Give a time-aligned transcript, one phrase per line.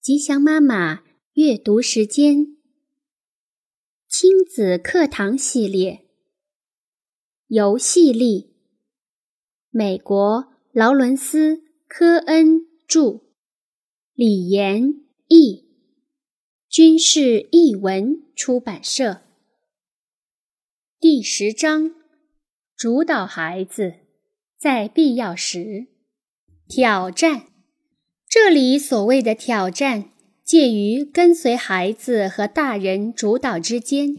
[0.00, 2.56] 吉祥妈妈阅读时间，
[4.08, 6.06] 亲子课堂系列，
[7.48, 8.54] 游戏力。
[9.70, 11.56] 美国劳伦斯·
[11.88, 13.24] 科恩著，
[14.14, 15.68] 李延译，
[16.68, 19.22] 军事译文出版社。
[21.00, 21.92] 第十章：
[22.76, 23.94] 主导孩子，
[24.56, 25.88] 在必要时
[26.68, 27.48] 挑战。
[28.30, 30.10] 这里所谓的挑战，
[30.44, 34.16] 介于跟随孩子和大人主导之间。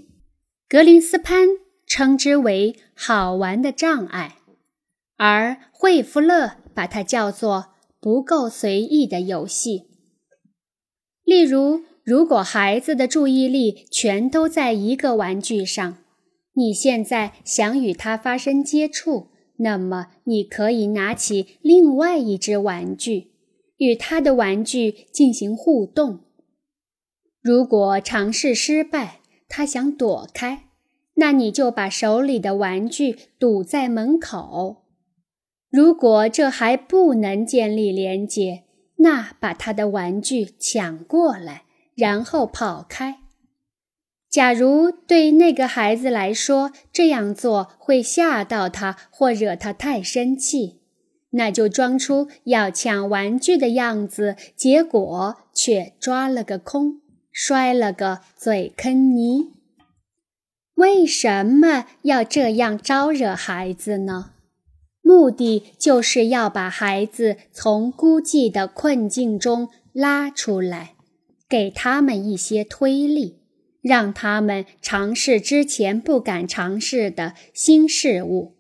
[0.67, 1.47] 格林斯潘
[1.85, 4.37] 称之为好玩的障碍，
[5.15, 7.67] 而惠夫勒把它叫做
[8.01, 9.83] 不够随意的游戏。
[11.23, 15.99] 例如，如果孩子的注意力全都在一个玩具上，
[16.53, 23.28] 你现在想与他发生接触，那么你可以拿起另外一只玩具。
[23.79, 26.19] 与他的玩具进行互动。
[27.41, 30.65] 如果尝试失败，他想躲开，
[31.15, 34.85] 那你就把手里的玩具堵在门口。
[35.69, 38.63] 如果这还不能建立连接，
[38.97, 41.63] 那把他的玩具抢过来，
[41.95, 43.19] 然后跑开。
[44.29, 50.78] 假如对那个孩子来说这样做会吓到他或惹他太生气。
[51.31, 59.49] 那就装出要抢玩具的样子，结果却抓了个空，摔了个嘴坑泥。
[60.75, 64.31] 为什么要这样招惹孩子呢？
[65.01, 70.95] 目的就是要把孩子从孤寂的困境中拉出来，
[71.49, 73.39] 给他们一些推力，
[73.81, 78.58] 让他们尝试之前不敢尝试的新事物。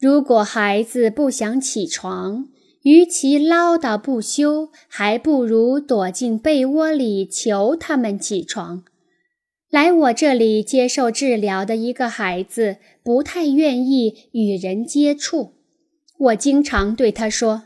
[0.00, 2.46] 如果孩子不想起床，
[2.82, 8.84] 与其唠叨不休，还不如躲进被窝里求他们起床。
[9.70, 15.54] 来我这里接受治疗的一个孩子不太愿意与人接触，
[16.18, 17.64] 我经常对他说：“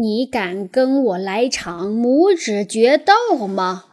[0.00, 3.86] 你敢跟我来场拇指决斗吗？”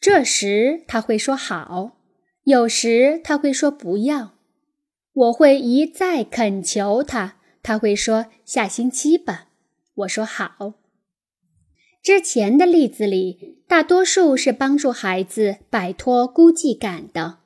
[0.00, 1.98] 这时他会说好，
[2.44, 4.32] 有时他会说不要。
[5.14, 9.48] 我会一再恳求他，他会说下星期吧。
[9.94, 10.74] 我说好。
[12.02, 17.38] 之前的例子里，大多数是帮助孩子摆脱孤寂感的。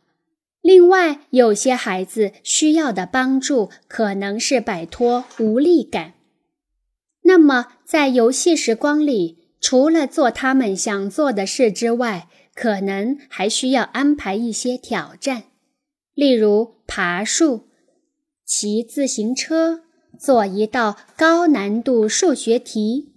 [0.62, 6.15] 另外，有些孩子需要的帮助可能是摆脱无力感。
[7.22, 15.44] 那么，在游戏时光里，除了做他们想做的事之外，可能还需要安排一些挑战。
[16.15, 17.69] 例如爬树、
[18.45, 19.83] 骑自行车、
[20.19, 23.13] 做一道高难度数学题、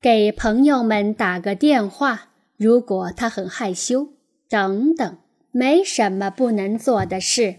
[0.00, 4.08] 给朋友们打个电话，如果他很害羞，
[4.48, 5.18] 等等，
[5.52, 7.56] 没什么不能做的事。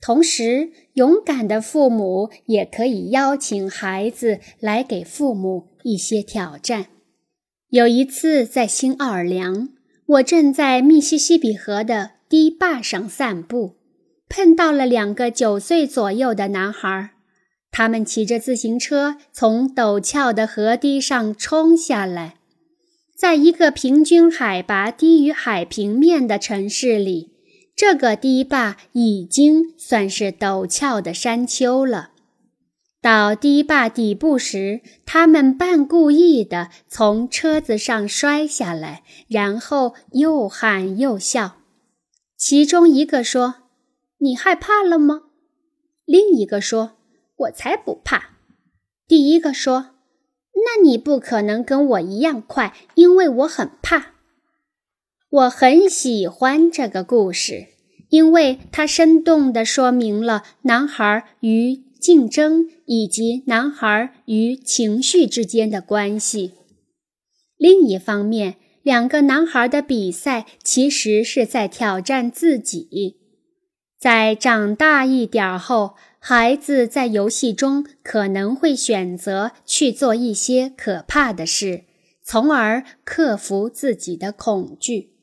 [0.00, 6.86] 同时，勇敢的父母也可以邀请孩子来给父母一些挑战。
[7.70, 9.70] 有一次在新奥尔良，
[10.06, 13.77] 我正在密西西比河的堤坝上散步。
[14.28, 17.10] 碰到了两个九岁左右的男孩，
[17.70, 22.34] 他们骑着自行车从陡峭的河堤上冲下来。
[23.16, 27.32] 在一个平均海拔低于海平面的城市里，
[27.74, 32.10] 这个堤坝已经算是陡峭的山丘了。
[33.00, 41.56] 到堤坝底部时，他们半故意地从车子上摔下来，然后又喊又笑。
[42.36, 43.54] 其中一个说。
[44.18, 45.22] 你害怕了吗？
[46.04, 46.98] 另一个说
[47.36, 48.38] ：“我才不怕。”
[49.06, 49.90] 第一个说
[50.54, 54.14] ：“那你不可能跟我一样快，因为我很怕。”
[55.30, 57.66] 我很喜欢这个故事，
[58.08, 66.54] 因为它生动地说明了男孩与竞争以及男孩与情绪之间的关系。
[67.58, 73.17] 另一方面，两个男孩的比赛其实是在挑战自己。
[73.98, 81.82] 在长大一点后，孩子在游戏中可能会选择去做一些可怕的事，
[82.22, 85.14] 从而克服自己的恐惧。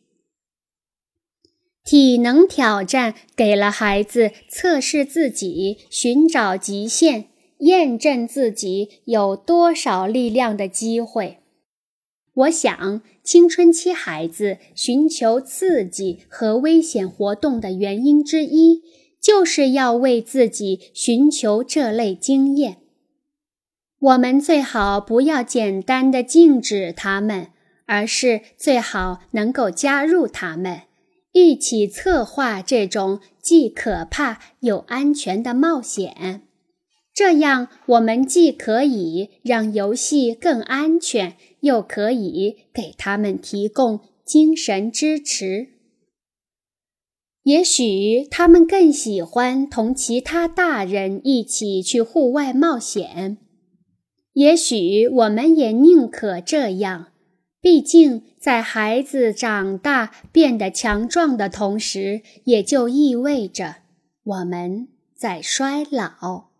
[1.85, 7.29] 体能挑战给了孩子测试自己、寻找极限、
[7.59, 11.39] 验证自己有多少力量的机会。
[12.35, 18.81] 我想，青春期孩子寻求刺激和危险活动的原因之一，
[19.21, 22.77] 就是要为自己寻求这类经验。
[23.97, 27.47] 我们最好不要简单的禁止他们，
[27.85, 30.81] 而是最好能够加入他们，
[31.31, 36.41] 一起策划这种既可怕又安全的冒险。
[37.15, 45.69] 这样，我们既可以让游戏更安全，又可以给他们提供精神支持。
[47.43, 53.37] 也许他们更喜欢同其他大人一起去户外冒险。
[54.33, 57.13] 也许我们也宁可这样，
[57.61, 63.77] 毕竟在孩子长大变得强壮的同时，也就意味着
[64.21, 66.54] 我们在衰老。